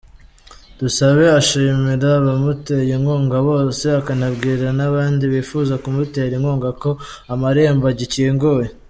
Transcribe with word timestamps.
Dusabe 0.79 1.25
ashimira 1.39 2.07
abamuteye 2.19 2.91
inkunga 2.97 3.37
bose, 3.49 3.85
akanabwira 3.99 4.67
n’abandi 4.77 5.23
bifuza 5.33 5.73
kumutera 5.83 6.33
inkunga 6.37 6.69
ko 6.81 6.89
amarembo 7.33 7.85
agikinguye. 7.93 8.67